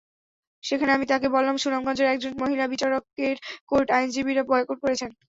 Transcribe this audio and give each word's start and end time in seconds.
সেখানে 0.63 0.91
আমি 0.93 1.05
তাঁকে 1.07 1.27
বললাম, 1.35 1.55
সুনামগঞ্জের 1.57 2.11
একজন 2.11 2.31
মহিলা 2.41 2.65
বিচারকের 2.67 3.35
কোর্ট 3.69 3.87
আইনজীবীরা 3.97 4.43
বয়কট 4.49 4.77
করছেন। 4.83 5.09